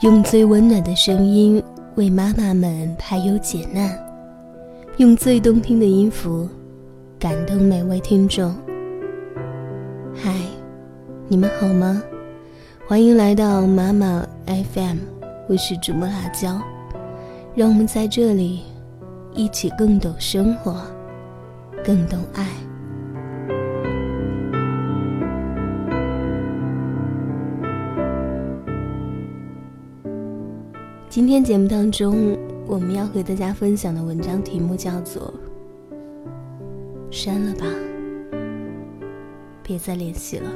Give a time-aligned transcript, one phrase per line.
[0.00, 1.60] 用最温暖的声音
[1.96, 3.98] 为妈妈们排忧解难，
[4.98, 6.48] 用最动听的音符
[7.18, 8.54] 感动每位听众。
[10.14, 10.32] 嗨，
[11.26, 12.00] 你们好吗？
[12.86, 14.98] 欢迎来到妈妈 FM，
[15.48, 16.62] 我是主播辣椒，
[17.56, 18.60] 让我们在这里
[19.34, 20.80] 一起更懂生活，
[21.84, 22.46] 更懂爱。
[31.18, 35.34] 今天节目当中，我们要和大家分享的文章题目叫做
[37.10, 37.66] “删了吧，
[39.64, 40.48] 别再联系了”。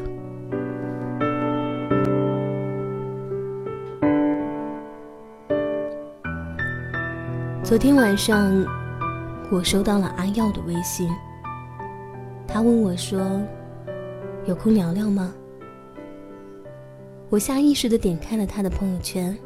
[7.64, 8.64] 昨天晚上，
[9.50, 11.10] 我收到了阿耀的微信，
[12.46, 13.42] 他问我说
[14.46, 15.34] ：“有空聊聊吗？”
[17.30, 19.36] 我下意识的点开了他的朋友圈。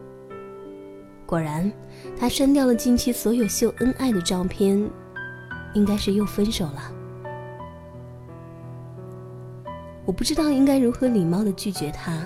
[1.26, 1.70] 果然，
[2.16, 4.88] 他删掉了近期所有秀恩爱的照片，
[5.74, 6.92] 应该是又分手了。
[10.04, 12.24] 我不知道应该如何礼貌的拒绝他，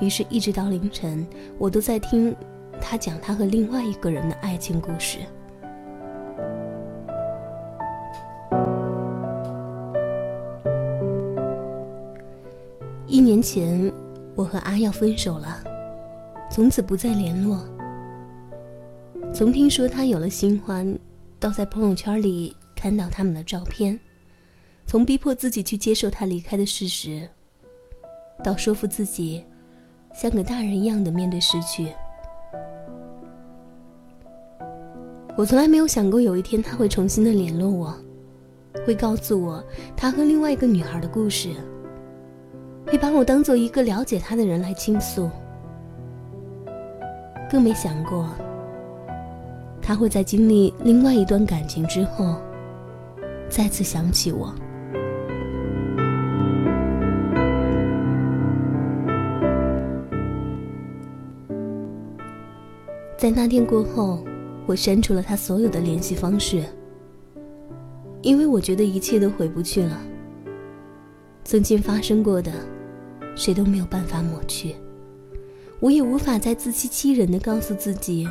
[0.00, 1.24] 于是，一直到凌晨，
[1.58, 2.34] 我都在听
[2.80, 5.18] 他讲他和另外一个人的爱情故事。
[13.06, 13.92] 一年前，
[14.34, 15.77] 我和阿耀分手了。
[16.50, 17.62] 从此不再联络。
[19.34, 20.98] 从听说他有了新欢，
[21.38, 23.98] 到在朋友圈里看到他们的照片，
[24.86, 27.28] 从逼迫自己去接受他离开的事实，
[28.42, 29.44] 到说服自己
[30.14, 31.92] 像个大人一样的面对失去，
[35.36, 37.94] 我从来没有想过有一天他会重新的联络我，
[38.86, 39.62] 会告诉我
[39.94, 41.50] 他和另外一个女孩的故事，
[42.86, 45.30] 会把我当做一个了解他的人来倾诉。
[47.50, 48.28] 更没想过，
[49.80, 52.36] 他会在经历另外一段感情之后，
[53.48, 54.54] 再次想起我。
[63.16, 64.22] 在那天过后，
[64.66, 66.62] 我删除了他所有的联系方式，
[68.22, 69.98] 因为我觉得一切都回不去了。
[71.44, 72.52] 曾经发生过的，
[73.34, 74.76] 谁都没有办法抹去。
[75.80, 78.26] 我也无法再自欺欺人的告诉自己，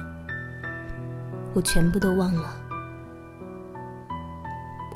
[1.54, 2.54] 我全部都忘了。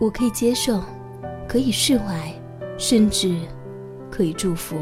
[0.02, 0.84] 我可以接受，
[1.48, 2.34] 可以释怀，
[2.78, 3.40] 甚至
[4.10, 4.76] 可以祝福，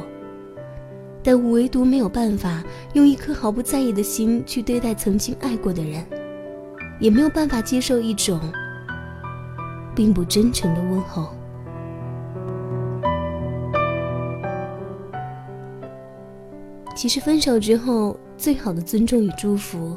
[1.21, 2.63] 但我唯独没有办法
[2.93, 6.03] 用一颗毫不在意的心去对待曾经爱过的人，
[6.99, 8.39] 也没有办法接受一种
[9.93, 11.35] 并不真诚的问候。
[16.99, 19.95] 其实分手之后，最好的尊重与祝福，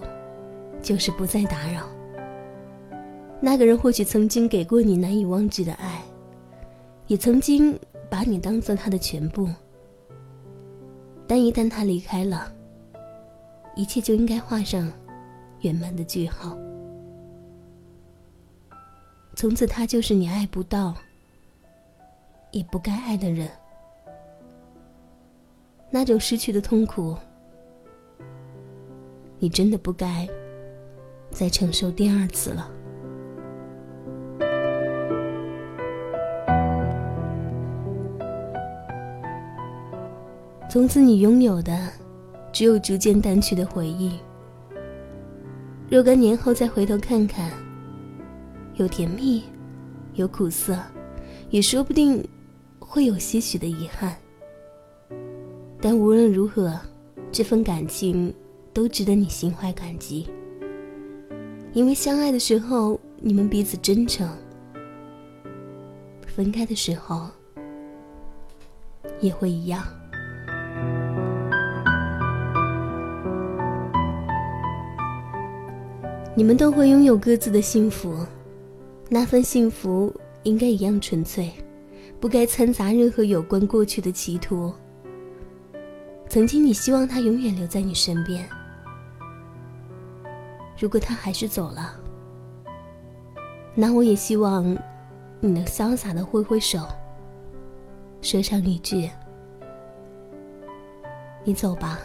[0.81, 1.89] 就是不再打扰。
[3.41, 6.01] 那个人或许曾经给过你难以忘记的爱，
[7.09, 7.77] 也曾经
[8.09, 9.49] 把你当做他的全部。
[11.27, 12.55] 但一旦他离开了，
[13.75, 14.89] 一切就应该画上
[15.63, 16.57] 圆满的句号。
[19.35, 20.95] 从此，他就是你爱不到，
[22.53, 23.49] 也不该爱的人。
[25.95, 27.15] 那种失去的痛苦，
[29.39, 30.27] 你真的不该
[31.31, 32.71] 再承受第二次了。
[40.71, 41.91] 从此，你拥有的
[42.51, 44.19] 只有逐渐淡去的回忆。
[45.91, 47.53] 若干年后再回头看看，
[48.77, 49.45] 有甜蜜，
[50.15, 50.75] 有苦涩，
[51.51, 52.27] 也说不定
[52.79, 54.17] 会有些许的遗憾。
[55.85, 56.79] 但无论如何，
[57.33, 58.33] 这份感情
[58.73, 60.31] 都值得你心怀感激。
[61.73, 64.29] 因为相爱的时候，你们彼此真诚；
[66.25, 67.27] 分开的时候，
[69.21, 69.83] 也会一样。
[76.37, 78.25] 你们都会拥有各自的幸福，
[79.09, 80.15] 那份幸福
[80.45, 81.51] 应该一样纯粹，
[82.21, 84.73] 不该掺杂任何有关过去的企图。
[86.33, 88.49] 曾经，你希望他永远留在你身边。
[90.79, 91.95] 如果他还是走了，
[93.75, 94.65] 那我也希望
[95.41, 96.89] 你能潇洒的挥挥手，
[98.23, 99.11] 说上一句
[101.45, 101.99] ：“你走吧，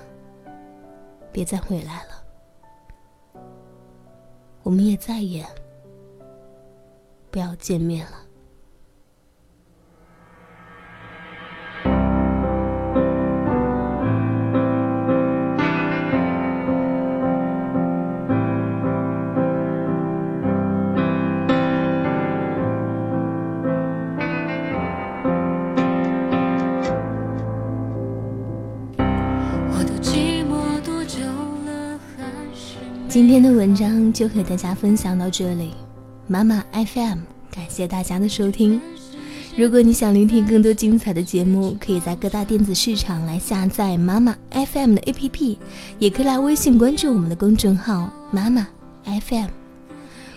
[1.32, 3.42] 别再回来了。”
[4.62, 5.46] 我们也再也
[7.32, 8.27] 不要见面了。
[33.18, 35.72] 今天的文章就和大家分享到这里，
[36.28, 37.18] 妈妈 FM，
[37.50, 38.80] 感谢大家的收听。
[39.56, 45.58] 如果你想聆听更多精彩的节目，可以在各大电子市场来下载妈妈 FM 的 APP，
[45.98, 48.68] 也可以来微信关注我们的公众号妈妈
[49.04, 49.48] FM。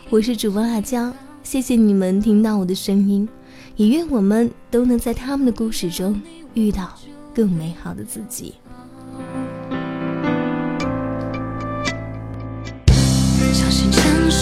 [0.09, 1.13] 我是主播辣椒，
[1.43, 3.29] 谢谢你们听到我的声音，
[3.77, 6.19] 也愿我们都能在他们的故事中
[6.55, 6.91] 遇到
[7.35, 8.55] 更美好的自己。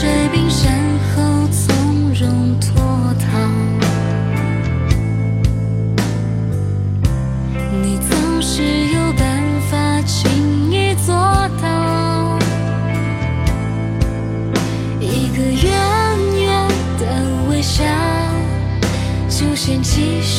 [0.01, 0.73] 水冰山
[1.11, 1.75] 后从
[2.15, 2.81] 容脱
[3.19, 3.27] 逃，
[7.83, 11.17] 你总是有办法轻易做
[11.61, 12.39] 到。
[15.01, 15.69] 一个远
[16.43, 16.69] 远
[17.01, 17.83] 的微笑，
[19.29, 20.38] 就掀起。